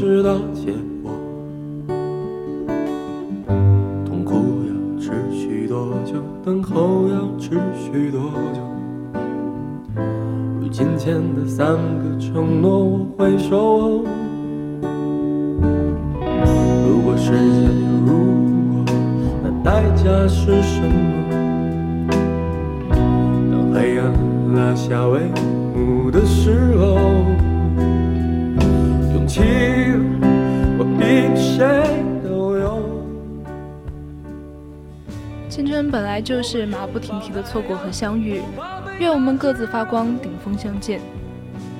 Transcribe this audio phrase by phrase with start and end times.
[0.00, 1.12] 知道结果。
[4.06, 4.32] 痛苦
[4.66, 6.14] 要持续多久？
[6.42, 8.18] 等候要持续多
[8.54, 8.62] 久？
[10.58, 14.04] 如今前的三个承诺，我会守候。
[16.88, 18.10] 如果时间有如
[18.72, 18.82] 果，
[19.42, 22.08] 那代价是什么？
[22.88, 24.10] 当黑暗
[24.54, 25.20] 拉下帷
[25.76, 26.96] 幕的时候，
[35.60, 38.40] 青春本来就是马不停蹄的错过和相遇，
[38.98, 40.98] 愿我们各自发光，顶峰相见。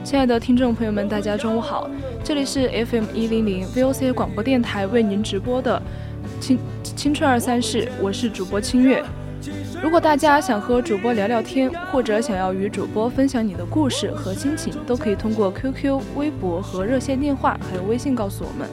[0.04, 1.88] 亲爱的听众朋友们，大家中午好，
[2.22, 5.80] 这里是 FM 一零零 VOC 广播电台为您直播的
[6.40, 9.02] 青青春二三事，我是主播清月。
[9.82, 18.68] 如果大家想和主播聊聊天，或者想要与主播分享你的故事和心情，都可以通过 QQ、微博和热线电话，还有微信告诉我们。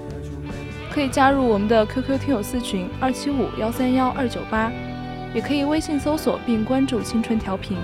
[0.92, 4.72] 可以加入我们的 QQ 听友四群二七五幺三幺二九八，
[5.34, 7.78] 也可以微信搜索并关注青春调频，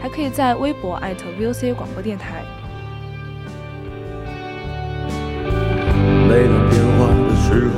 [0.00, 2.42] 还可以在微博艾特 VOC 广播电台。
[6.28, 7.72] 每当变化的时候，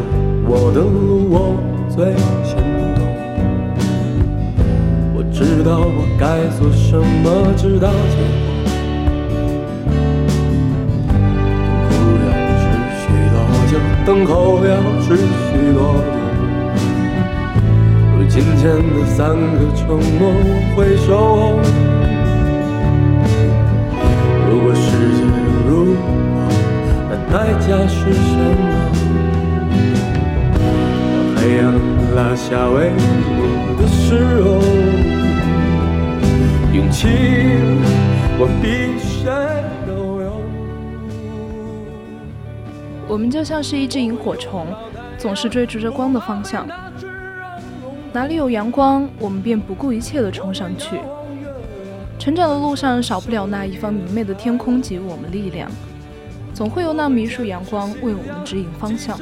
[0.48, 1.56] 我的路我
[1.88, 2.56] 最先
[2.94, 2.98] 懂。
[5.14, 8.48] 我知道我该做什么，知道结果。
[11.90, 12.28] 痛苦要
[12.58, 12.62] 持
[13.00, 13.34] 续多
[13.70, 13.72] 久？
[14.04, 14.32] 等候
[14.64, 15.69] 要持续？
[18.40, 19.36] 今前的三个
[19.76, 21.60] 承诺，我会守候。
[24.48, 24.80] 如果世
[25.14, 25.20] 界
[25.68, 26.00] 如果。
[27.10, 28.64] 那代价是什么？
[30.54, 31.62] 当黑暗
[32.16, 34.00] 拉下帷幕的时
[34.42, 34.46] 候，
[36.72, 36.98] 勇气
[38.38, 38.64] 我比
[38.98, 39.28] 谁
[39.86, 39.92] 都
[40.22, 40.26] 有。
[43.06, 44.66] 我们就像是一只萤火虫，
[45.18, 46.66] 总是追逐着光的方向。
[48.12, 50.98] 哪里有阳光，我们便不顾一切地冲上去。
[52.18, 55.70] 成长的路上少不了那一方明媚的天空给予我们力量。
[56.52, 59.16] 总会有那么一束阳光为我们指引方向，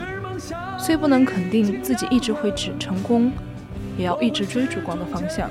[0.78, 3.30] 虽不能肯定自己一直会指成功，
[3.98, 5.50] 也要一直追逐光的方向。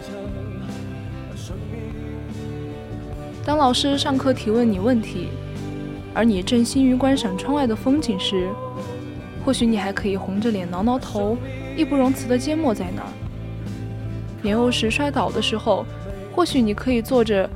[3.45, 5.27] 当老师上课提问你问题，
[6.11, 8.49] 而你正心于观赏窗外的风景时，
[9.45, 11.37] 或许你还可以红着脸挠挠头，
[11.77, 13.07] 义不容辞的缄默在那儿。
[14.41, 15.85] 年幼时摔倒的时候，
[16.35, 17.49] 或许你可以坐着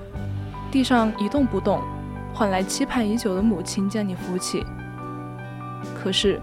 [0.71, 1.81] 地上一动不动。
[2.33, 4.65] 换来期盼已久的母亲将你扶起。
[5.93, 6.39] 可是，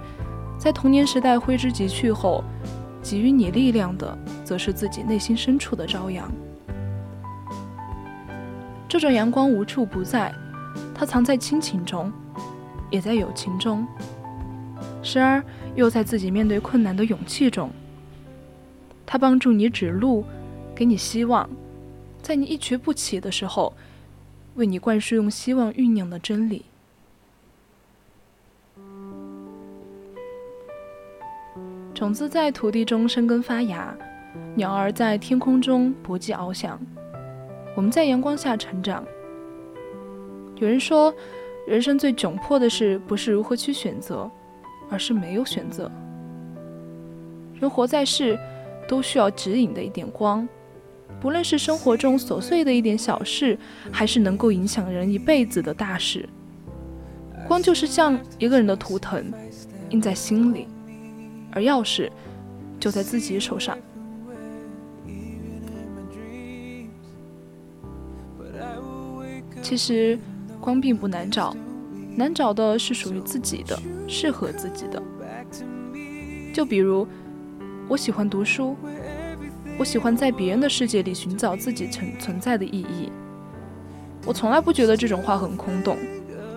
[0.59, 2.45] 在童年时代挥之即去后，
[3.03, 6.31] 给予你力量的，则是自己内心深处的朝阳。
[8.87, 10.33] 这种阳光无处不在，
[10.95, 12.13] 它藏在亲情中，
[12.91, 13.87] 也在友情中，
[15.03, 15.43] 时而
[15.75, 17.71] 又在自己面对困难的勇气中。
[19.11, 20.23] 它帮助你指路，
[20.75, 21.49] 给你希望，
[22.21, 23.73] 在你一蹶不起的时候。
[24.55, 26.65] 为你灌输用希望酝酿的真理。
[31.95, 33.97] 种子在土地中生根发芽，
[34.57, 36.77] 鸟儿在天空中搏击翱翔，
[37.77, 39.05] 我们在阳光下成长。
[40.57, 41.15] 有人说，
[41.69, 44.29] 人生最窘迫的事不是如何去选择，
[44.91, 45.89] 而是没有选择。
[47.61, 48.37] 人活在世，
[48.89, 50.49] 都需要指引的一点光。
[51.21, 53.59] 不论是生活中琐碎的一点小事，
[53.93, 56.29] 还是能够影响人一辈子的大事，
[57.47, 59.33] 光就是像一个人的图腾，
[59.91, 60.67] 印在心里，
[61.53, 62.11] 而钥匙
[62.81, 63.77] 就在自己手上。
[69.61, 70.19] 其实
[70.61, 71.55] 光并不难找，
[72.15, 73.77] 难找的是属于自己的、
[74.07, 75.03] 适合自己的。
[76.55, 77.07] 就比如，
[77.89, 78.77] 我喜欢读书，
[79.79, 83.11] 我喜欢在别人的世界里寻找自己存存在的意义。
[84.27, 85.97] 我从来不觉得这种话很空洞，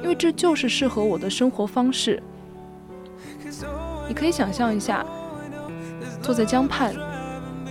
[0.04, 2.22] 因为这就是适合我的生活方式。
[4.10, 5.06] 你可以想象一下，
[6.22, 6.94] 坐在江畔，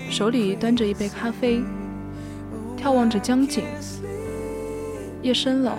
[0.08, 1.62] 手里端着一杯咖啡，
[2.78, 3.64] 眺望着江景。
[5.20, 5.78] 夜深了，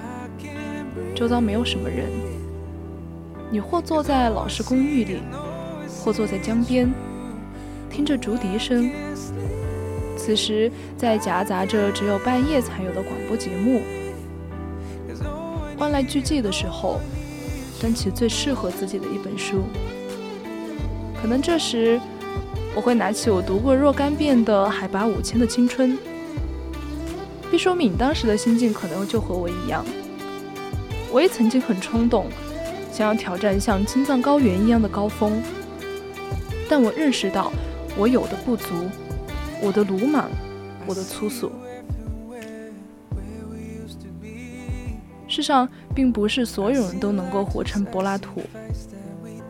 [1.16, 2.12] 周遭没有什么人。
[3.50, 5.18] 你或坐在老式公寓里，
[6.04, 6.94] 或坐在江边，
[7.92, 8.90] 听着竹笛声。
[10.18, 13.82] 此时，在夹杂着只有半夜才有的广播节目，
[15.78, 17.00] 欢来聚寂的时候，
[17.80, 19.64] 端起最适合自己的一本书。
[21.22, 22.00] 可能这时，
[22.76, 25.92] 我会拿起我读过若干遍的《海拔五千的青春》。
[27.50, 29.84] 必说明你当时的心境可能就和我一样，
[31.12, 32.28] 我也曾经很冲动，
[32.94, 35.42] 想要挑战像青藏高原一样的高峰，
[36.70, 37.52] 但我认识到
[37.98, 38.90] 我有的不足，
[39.62, 40.30] 我的鲁莽，
[40.86, 41.52] 我的粗俗。
[45.28, 48.42] 世上并不是所有人都能够活成柏拉图，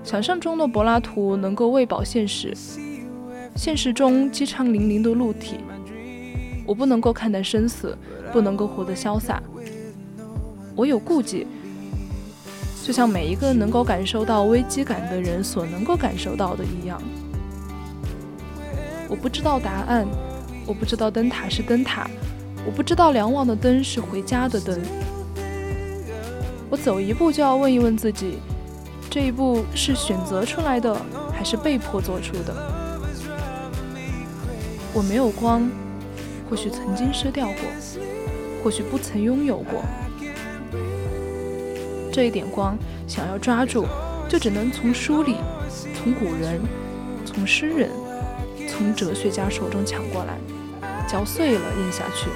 [0.03, 2.53] 想象中的柏拉图能够喂饱现实，
[3.55, 5.57] 现实中饥肠辘辘的露体。
[6.65, 7.97] 我不能够看淡生死，
[8.31, 9.41] 不能够活得潇洒。
[10.75, 11.47] 我有顾忌，
[12.83, 17.01] 就像每一个能够感受到危机感的人所能够感受到的一样。
[19.12, 20.08] 我不知道答案，
[20.66, 22.10] 我不知道灯塔是灯塔，
[22.66, 24.80] 我不知道瞭望的灯是回家的灯。
[26.69, 28.38] 我走一步就要问一问自己：
[29.10, 30.96] 这一步是选择出来的，
[31.34, 32.56] 还是被迫做出的？
[34.94, 35.69] 我没有光。
[36.50, 37.56] 或许曾经失掉过，
[38.63, 39.84] 或许不曾拥有过。
[42.13, 42.78] 这一点光，
[43.08, 43.86] 想要抓住，
[44.30, 45.36] 就只能从书里、
[45.94, 46.62] 从古人、
[47.25, 47.90] 从诗人、
[48.81, 50.39] 从哲学家手中抢过来，
[51.07, 52.31] 嚼碎了咽下去，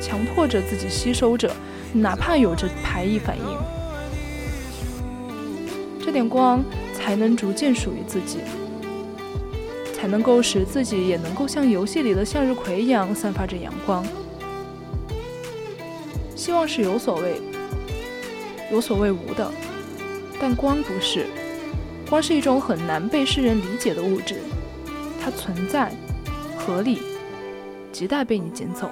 [0.00, 1.50] 强迫着自己吸收着，
[1.92, 3.58] 哪怕有着排异反应。
[6.00, 6.62] 这点光
[6.94, 8.38] 才能逐渐属于自己。
[9.92, 14.06] 才能够使自己也能够像游戏里的向日葵一样散发着阳光。
[16.36, 17.42] 希望是有所谓、
[18.70, 19.50] 有所谓无的，
[20.40, 21.26] 但光不是，
[22.08, 24.36] 光是一种很难被世人理解的物质，
[25.30, 25.92] 存在、
[26.56, 27.02] 合理，
[27.92, 28.90] 亟待被你捡走。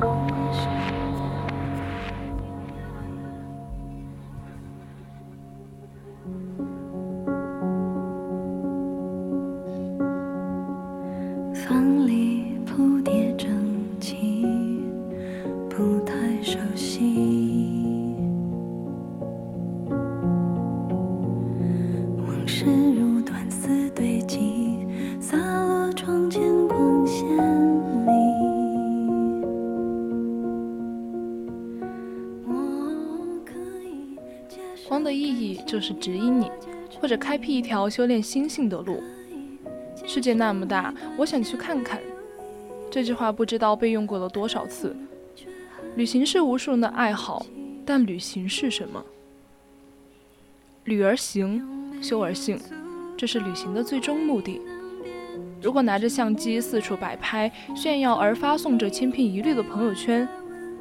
[0.00, 0.29] 就
[35.90, 36.48] 是指引你，
[37.00, 39.02] 或者开辟一条修炼心性的路。
[40.06, 42.00] 世界那么大，我想去看看。
[42.88, 44.96] 这句话不知道被用过了多少次。
[45.96, 47.44] 旅行是无数人的爱好，
[47.84, 49.04] 但旅行是什么？
[50.84, 52.56] 旅而行，修而性，
[53.16, 54.60] 这是旅行的最终目的。
[55.60, 60.26] 如果拿着相机四处摆拍炫耀，而发送着千篇一律的朋友圈，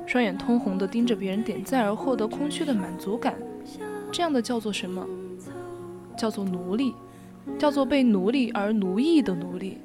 [0.05, 3.33] 双眼通红的盯着别人点赞而获得空虚的满足感，
[4.11, 5.05] 这样的叫做什么？
[6.17, 6.93] 叫做奴隶，
[7.57, 9.77] 叫做被奴隶而奴役的奴隶。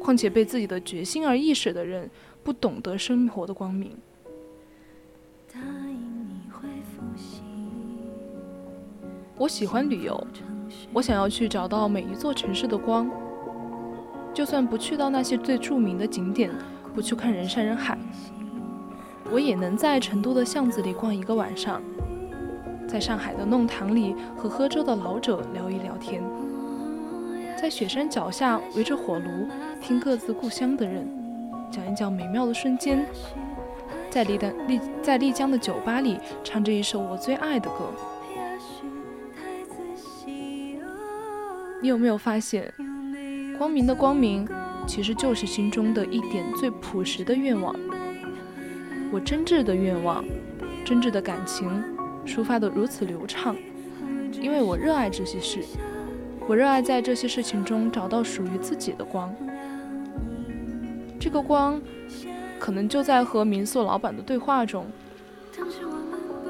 [0.00, 2.08] 况且被自己的决心而意识的人，
[2.42, 3.96] 不懂得生活的光明。
[9.38, 10.26] 我喜欢旅游，
[10.92, 13.10] 我想要去找到每一座城市的光。
[14.32, 16.50] 就算不去到那些最著名的景点，
[16.94, 17.98] 不去看人山人海，
[19.30, 21.82] 我也能在成都的巷子里逛一个晚上，
[22.88, 26.22] 在上海的弄堂里和喝粥的老者聊一聊天，
[27.60, 29.48] 在雪山脚下围着火炉
[29.82, 31.06] 听各自故乡的人
[31.70, 33.04] 讲一讲美妙的瞬间，
[34.08, 37.92] 在丽的丽在丽江的酒吧里唱着一首我最爱的歌。
[41.82, 42.72] 你有没有发现？
[43.58, 44.48] 光明的光明，
[44.86, 47.74] 其实就是心中的一点最朴实的愿望。
[49.12, 50.24] 我真挚的愿望，
[50.84, 51.70] 真挚的感情，
[52.26, 53.56] 抒发得如此流畅，
[54.40, 55.60] 因为我热爱这些事，
[56.48, 59.34] 我热爱在这些事情中找到属于自己的光。
[61.18, 61.80] 这个光，
[62.58, 64.86] 可能就在和民宿老板的对话中，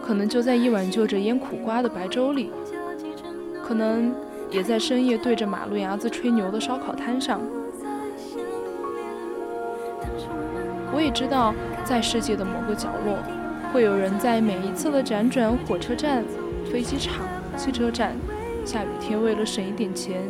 [0.02, 2.50] 可能就在一碗就着腌苦瓜的白粥里，
[3.62, 4.14] 可能。
[4.48, 7.40] 也在深夜对着马路牙子吹牛的烧烤摊上。
[10.94, 11.52] 我也知道，
[11.84, 13.18] 在世界的某个角落，
[13.76, 16.24] 会有人在每一次的辗转火车站、
[16.64, 17.28] 飞机场、
[17.58, 18.16] 汽车站，
[18.64, 20.22] 下雨天为了省一点钱，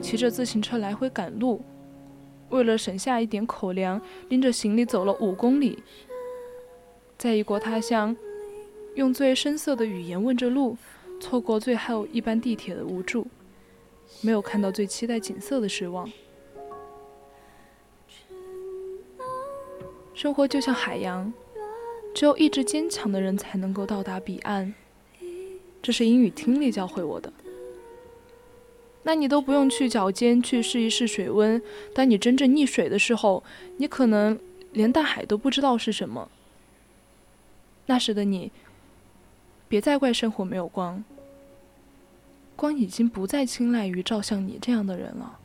[0.00, 1.60] 骑着自行车来回赶路；
[2.50, 5.82] 为了省下一点口粮，拎着行李走了五公里，
[7.18, 8.16] 在异国他乡，
[8.94, 10.76] 用最生涩的语言问着路，
[11.20, 13.26] 错过最后一班地铁的无助。
[14.20, 16.08] 没有看到最期待景色的失望。
[20.14, 21.32] 生活就像海洋，
[22.16, 24.72] 只有意志坚强的人才能够到达彼岸。
[25.82, 27.30] 这是英语听力教会我的。
[29.02, 31.60] 那你都不用去脚尖去试一试水温。
[31.94, 33.44] 当你真正溺水的时候，
[33.76, 34.40] 你可能
[34.72, 36.30] 连大海都不知道是什么。
[37.84, 38.50] 那时的你，
[39.68, 41.04] 别再怪生活没有光。
[42.56, 45.38] 光已经不再青睐于照像你这样的人了。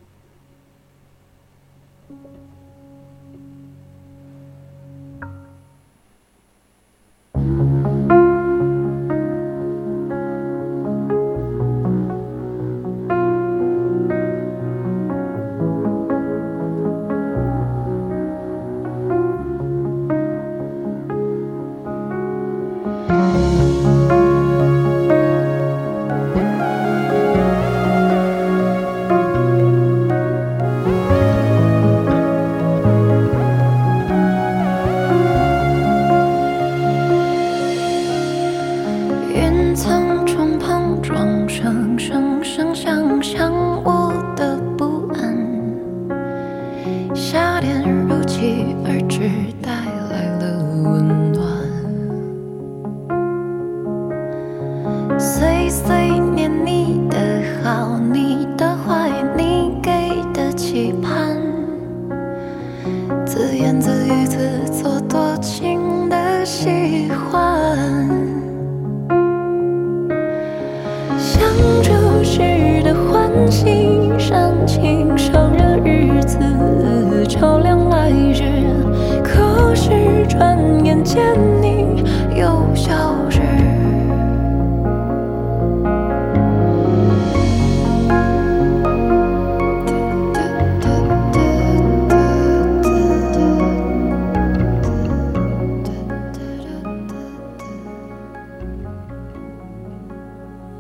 [47.14, 49.30] 夏天如期而至，
[49.62, 49.72] 带
[50.10, 51.21] 来了温暖。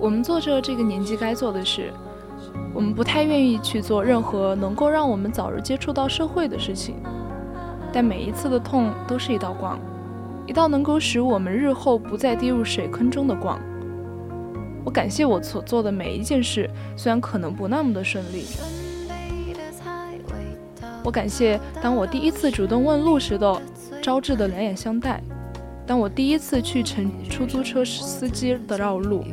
[0.01, 1.93] 我们做着这个年纪该做的事，
[2.73, 6.95] 我们不太愿意去做任何能够让我们早日接触到社会的事情。
[7.93, 9.79] 但每一次的痛都是一道光，
[10.47, 13.59] 一道能够使我们日后不再跌入水坑中的光。
[14.83, 16.67] 我感谢我所做的每一件事，
[16.97, 18.47] 虽然可能不那么的顺利。
[21.03, 23.61] 我感谢当我第一次主动问路时的
[24.01, 25.21] 招致的两眼相待，
[25.85, 29.23] 当我第一次去乘出租车司机的绕路。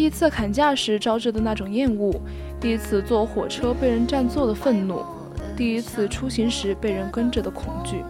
[0.00, 2.10] 第一次砍价时招致的那种厌恶，
[2.58, 5.02] 第一次坐火车被人占座的愤怒，
[5.54, 8.02] 第一次出行时被人跟着的恐惧。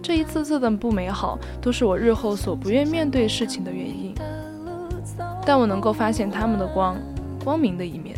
[0.00, 4.14] 这一次次的不美好，都是我日后所不愿面对事情的原因。
[5.44, 6.96] 但我能够发现他们的光，
[7.42, 8.14] 光明的一面。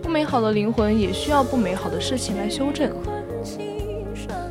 [0.00, 2.92] 不美好的灵魂也需要不美好的事情来修正。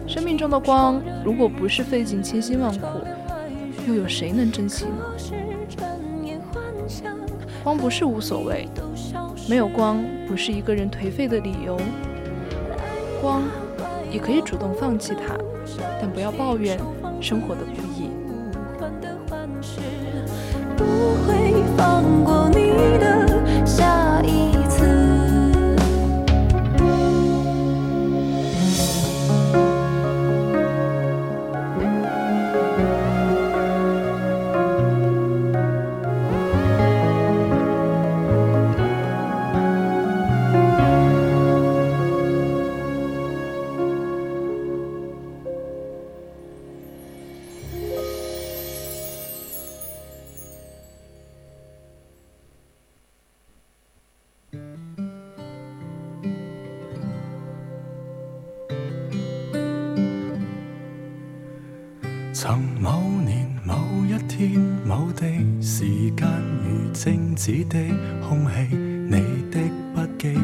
[0.05, 2.85] 生命中的光，如果不是费尽千辛万苦，
[3.87, 5.44] 又有谁能珍惜呢？
[7.65, 8.69] 光不是无所谓，
[9.49, 11.75] 没有光不是一个人颓废的理由。
[13.19, 13.41] 光
[14.11, 15.35] 也可以主动放弃它，
[15.99, 16.77] 但不要抱怨
[17.19, 18.11] 生活的不易。
[20.77, 20.83] 不
[21.25, 23.34] 会放过你的
[62.47, 63.73] 曾某年某
[64.05, 64.51] 一天
[64.85, 65.25] 某地，
[65.59, 66.29] 时间
[66.63, 67.79] 如静止的
[68.21, 68.75] 空气，
[69.09, 69.17] 你
[69.49, 69.59] 的
[69.95, 70.39] 笔记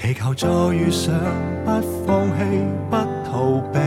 [0.00, 1.12] 祈求再遇上，
[1.64, 1.72] 不
[2.06, 2.44] 放弃，
[2.88, 2.96] 不
[3.28, 3.80] 逃避。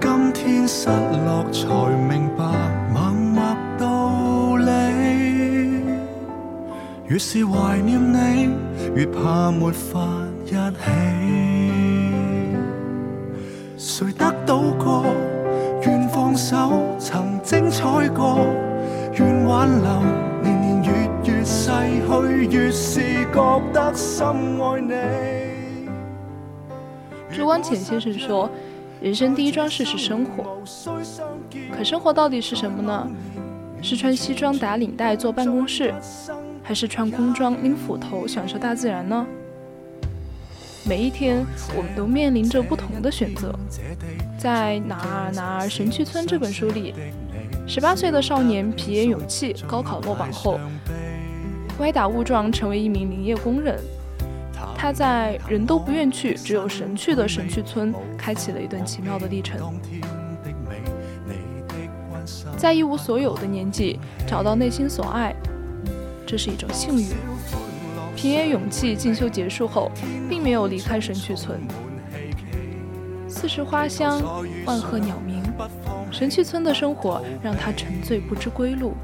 [0.00, 1.68] 今天失落才
[2.08, 2.42] 明白
[2.90, 4.64] 默默道理。
[7.06, 8.48] 越是怀念你，
[8.94, 10.00] 越怕没法
[10.46, 10.56] 一起。
[13.76, 15.04] 谁得到过，
[15.82, 18.38] 愿放手，曾精彩过。
[19.18, 19.90] 愿挽留，
[22.06, 24.26] 去，越是觉得深
[24.60, 24.94] 爱你。
[27.32, 28.48] 朱光潜先生说
[29.02, 30.62] ：“人生第一桩事是生活，
[31.76, 33.10] 可生活到底是什么呢？
[33.82, 35.92] 是穿西装打领带坐办公室，
[36.62, 39.26] 还是穿工装拎斧头享受大自然呢？
[40.88, 41.44] 每一天，
[41.76, 43.52] 我们都面临着不同的选择。
[44.38, 46.94] 在《哪儿哪儿神去村》这本书里。”
[47.68, 50.60] 十八岁的少年皮野勇气高考落榜后，
[51.78, 53.78] 歪打误撞成为一名林业工人。
[54.74, 59.58] 他在人都不愿去，只有神去的神去村，开启了一段奇妙的历程。
[62.56, 65.34] 在一无所有的年纪找到内心所爱，
[66.26, 67.08] 这是一种幸运。
[68.14, 69.90] 平野勇气进修结束后，
[70.28, 71.60] 并没有离开神去村。
[73.28, 74.22] 四时花香，
[74.64, 75.42] 万壑鸟鸣。
[76.10, 78.94] 神去村的生活让他沉醉不知归路，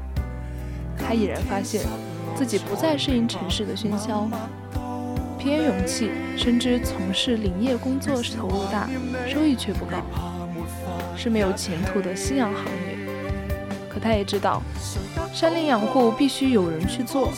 [0.97, 1.81] 他已然发现
[2.43, 4.27] 自己不再适应城市的喧嚣。
[5.39, 8.89] 皮野勇气深知从事林业工作投入大，
[9.25, 10.03] 收益却不高，
[11.15, 12.97] 是没有前途的夕阳行业。
[13.87, 14.61] 可他也知道，
[15.33, 17.31] 山林养护必须有人去做，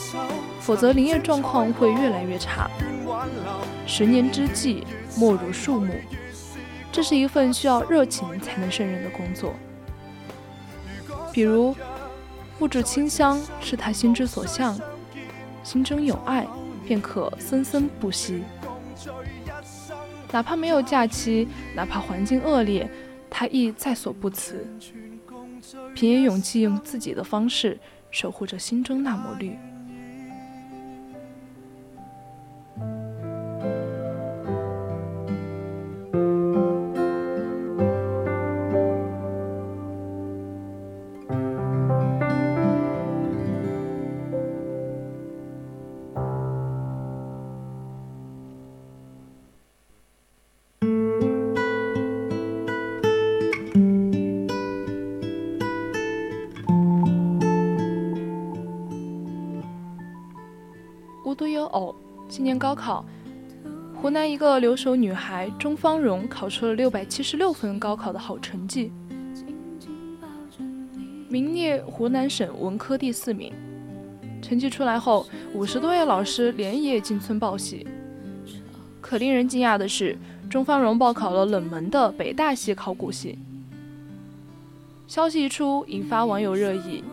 [0.58, 2.68] 否则林业状况会越来越差。
[3.86, 4.84] 十年之计，
[5.16, 5.94] 莫如树木。
[6.90, 9.54] 这是一份需要热情才能胜任的工作。
[11.32, 11.76] 比如，
[12.58, 14.78] 物质清香是他心之所向，
[15.66, 16.46] 心中有爱，
[16.86, 18.44] 便可生生不息。
[20.30, 22.88] 哪怕没有假期，哪怕环境恶劣，
[23.28, 24.64] 他亦在所不辞。
[25.92, 27.76] 凭野勇气用自己的方式
[28.12, 29.58] 守护着心中那抹绿。
[61.76, 61.94] 哦
[62.26, 63.04] 今年高考，
[63.94, 68.90] 湖南一个留守女孩钟芳蓉考出了六百七十六分高考的好成绩，
[71.28, 73.52] 名列湖南省文科第四名。
[74.40, 77.86] 成绩出来后，五十多位老师连夜进村报喜。
[79.02, 80.16] 可令人惊讶的是，
[80.48, 83.38] 钟芳蓉报考了冷门的北大系考古系。
[85.06, 87.04] 消息一出，引发网友热议，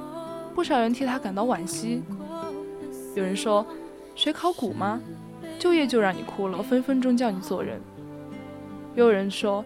[0.56, 2.02] 不少人替他感到惋惜。
[3.15, 3.65] 有人说
[4.15, 5.02] ：“学考古吗？
[5.60, 7.82] 就业就让你哭了，分分钟叫你做人。”
[8.95, 9.65] 又有人说：“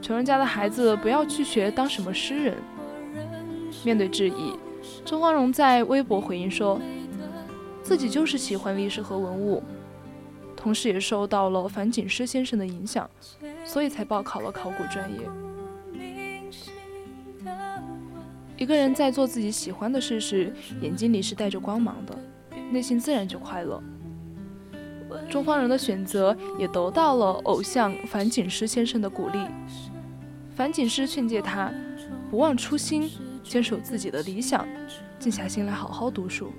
[0.00, 2.56] 穷人家的孩子不要去学当什么诗人。”
[3.84, 4.52] 面对质疑，
[5.04, 6.80] 周光荣在微博回应说
[7.82, 9.62] ：“自己就是喜欢历史和文物，
[10.54, 13.10] 同时也受到了樊锦诗先生的影响，
[13.64, 15.20] 所以才报考了考古专业。”
[18.56, 22.16] 一个人在做自己喜欢的事时，眼睛里是带着光芒的，
[22.72, 23.82] 内心自然就快乐。
[25.28, 29.38] 中方人的选择也得到了偶像樊锦诗先生的鼓励。
[30.56, 31.70] 樊锦诗劝诫他，
[32.30, 33.10] 不忘初心，
[33.42, 34.66] 坚守自己的理想，
[35.18, 36.50] 静下心来好好读书。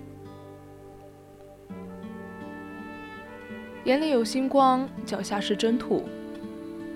[3.86, 6.04] 眼里有星光，脚下是征途。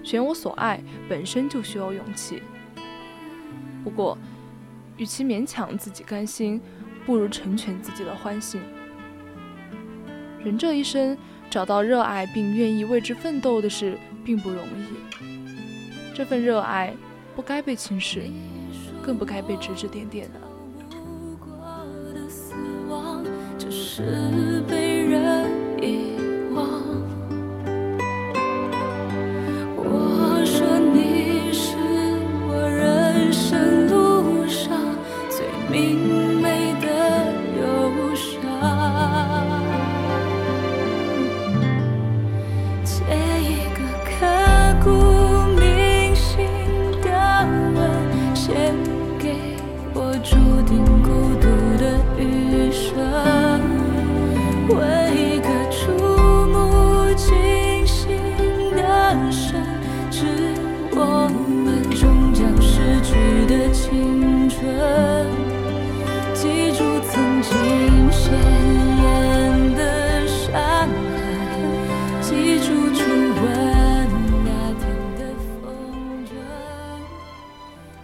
[0.04, 2.42] 选我所爱，本身就需要勇气。
[3.84, 4.18] 不过。
[5.00, 6.60] 与其勉强自己甘心，
[7.06, 8.60] 不如成全自己的欢心。
[10.48, 11.18] 人这一生，
[11.50, 16.16] 找到热爱并愿意为之奋斗的事，并不容易。
[16.16, 16.94] 这份热爱，
[17.36, 18.24] 不该被轻视，
[19.04, 20.40] 更不该被指指点点的
[23.70, 25.50] 是被人
[25.82, 26.17] 遗忘。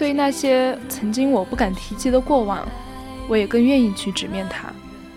[0.03, 2.67] 对于那些曾经我不敢提及的过往，
[3.29, 4.67] 我也更愿意去直面它，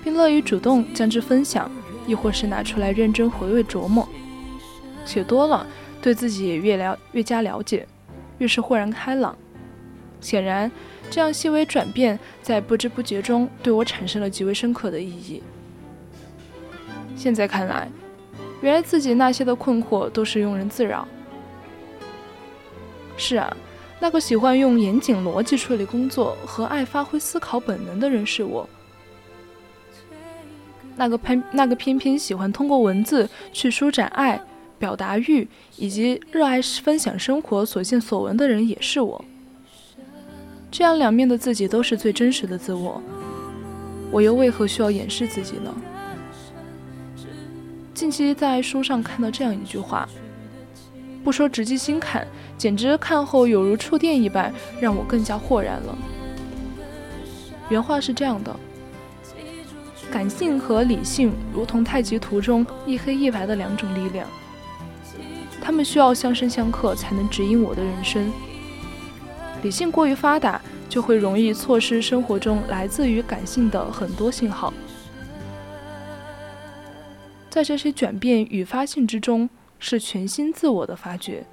[0.05, 1.69] 并乐于主动将之分享，
[2.07, 4.09] 亦或是拿出来认真回味琢磨。
[5.05, 5.67] 写多了，
[6.01, 7.85] 对自己也越了越加了解，
[8.39, 9.37] 越是豁然开朗。
[10.21, 10.71] 显然，
[11.11, 15.43] 这样细微转变在不知不觉中对我产生了极为深刻的意义。
[17.17, 17.91] 现在看来，
[18.61, 21.09] 原来自己那些的困惑都是庸人自扰。
[23.17, 23.57] 是啊。
[23.99, 28.69] 那个喜欢用严谨逻辑处理工作和爱发挥思考本能的人是我。
[30.97, 34.41] 那个偏那个偏偏喜欢通过文字去舒展爱、
[34.79, 39.25] 表达欲以及热爱分享生活所见所闻的人也是我。
[40.71, 43.01] 这样两面的自己都是最真实的自我，
[44.11, 45.75] 我又为何需要掩饰自己呢？
[47.95, 50.07] 近期在书上看到这样一句话。
[51.27, 52.25] 不说直击心坎，
[52.57, 55.99] 简直看后有如触电一般，让我更加豁然了。
[57.69, 58.55] 原话是这样的：
[60.09, 64.25] 感性和理性如同太极图中一黑一白的两种力量，
[65.61, 68.33] 他们需要相生相克才能指引我的人生。
[69.65, 74.73] 理性过于发达，就会容易错失生活中来自于感性的很多信号。
[77.51, 79.51] 在这些转变与发现之中。
[79.79, 81.45] 是全新自我的发掘，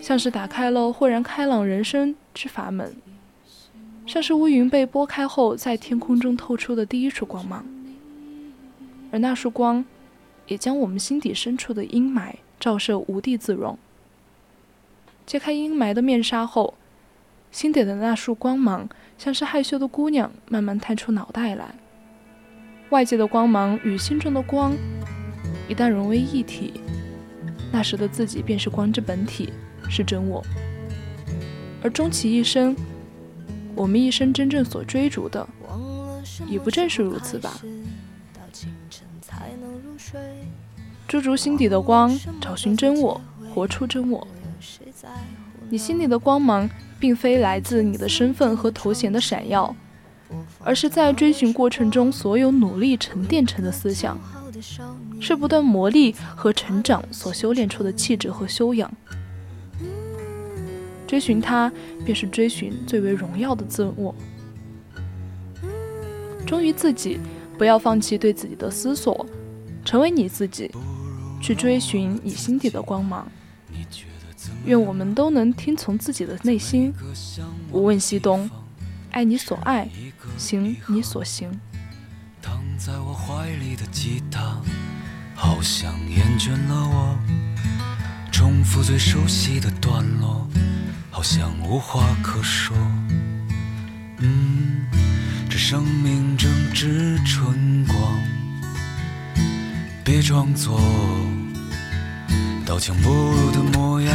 [0.00, 2.96] 像是打开了豁然开朗人生之阀门，
[4.06, 7.64] 像是乌云被拨开后在天空中透出的第一束光芒，
[9.10, 9.84] 而那束光，
[10.46, 13.78] 也将我们心底深处的阴霾照射无地自容。
[15.26, 16.74] 揭开阴霾的面纱后，
[17.50, 21.74] 心底的那束光芒，像是害羞的姑娘慢慢探出脑袋来，
[22.90, 24.72] 外界的光芒与心中的光。
[25.68, 26.80] 一旦融为一体，
[27.72, 29.52] 那时的自己便是光之本体，
[29.88, 30.44] 是真我。
[31.82, 32.74] 而终其一生，
[33.74, 35.46] 我们一生真正所追逐的，
[36.48, 37.60] 也不正是如此吧？
[41.06, 43.20] 追逐心底的光，找寻真我，
[43.54, 44.26] 活出真我。
[45.68, 49.74] 你心里的光芒，并非来自你的身份和头衔的闪耀，
[50.64, 54.18] 而是在追寻过程中所有努力沉淀成的思想。
[55.20, 58.90] 是不断磨砺和成长所修炼出的气质和修养。
[61.06, 61.72] 追寻它，
[62.04, 64.14] 便是追寻最为荣耀的自我。
[66.46, 67.18] 忠于自己，
[67.56, 69.26] 不要放弃对自己的思索，
[69.84, 70.70] 成为你自己，
[71.40, 73.30] 去追寻你心底的光芒。
[74.64, 76.92] 愿我们都能听从自己的内心，
[77.72, 78.50] 无问西东，
[79.10, 79.88] 爱你所爱，
[80.36, 81.50] 行你所行。
[82.78, 84.60] 在我怀里的吉他，
[85.34, 87.18] 好像厌倦了我，
[88.30, 90.46] 重复最熟悉的段落，
[91.10, 92.76] 好像无话可说。
[94.18, 94.86] 嗯，
[95.48, 97.96] 这生命正值春光，
[100.04, 100.80] 别装作
[102.66, 104.14] 刀枪不入的模样，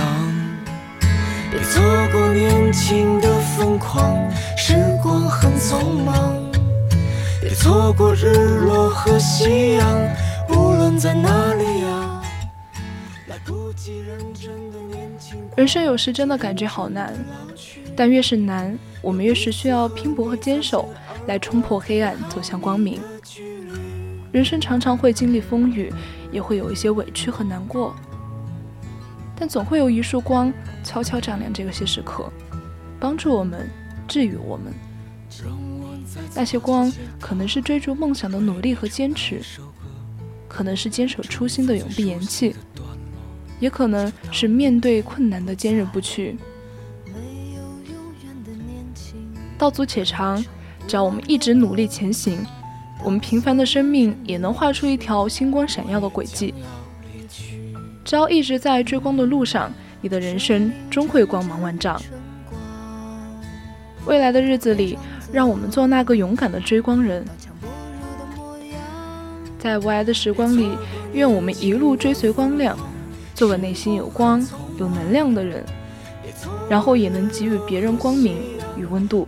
[1.49, 4.15] 别错过年轻的疯狂，
[4.55, 6.50] 时光很匆忙。
[7.51, 10.09] 别错过日落和夕阳，
[10.51, 12.21] 无论在哪里呀。
[13.27, 17.13] 来不及认真的年轻人生有时真的感觉好难，
[17.93, 20.93] 但越是难，我们越是需要拼搏和坚守，
[21.27, 23.01] 来冲破黑暗，走向光明。
[24.31, 25.93] 人生常常会经历风雨，
[26.31, 27.93] 也会有一些委屈和难过，
[29.35, 30.53] 但总会有一束光
[30.85, 32.31] 悄悄照亮这些时刻，
[32.97, 33.69] 帮助我们，
[34.07, 34.73] 治愈我们。
[36.33, 39.41] 那些光，可能是追逐梦想的努力和坚持，
[40.47, 42.55] 可能是坚守初心的永不言弃，
[43.59, 46.37] 也可能是面对困难的坚韧不屈。
[49.57, 50.43] 道阻且长，
[50.87, 52.45] 只要我们一直努力前行，
[53.03, 56.53] 我们平凡的生命也能画出一条星光闪耀的轨迹。
[58.05, 62.01] 只要一直在追光的路上，你的人生终会光芒万丈。
[64.05, 64.97] 未来的日子里。
[65.31, 67.25] 让我们做那个勇敢的追光人，
[69.57, 70.71] 在无涯的时光里，
[71.13, 72.77] 愿我们一路追随光亮，
[73.33, 74.45] 做个内心有光、
[74.77, 75.63] 有能量的人，
[76.69, 78.35] 然后也能给予别人光明
[78.77, 79.27] 与温度。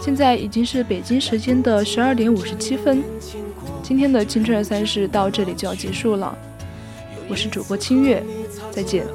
[0.00, 3.02] 现在已经是北京时间的十二点五十七分，
[3.82, 6.36] 今天的青春二三事到这里就要结束了。
[7.28, 8.22] 我是主播清月，
[8.70, 9.06] 再见。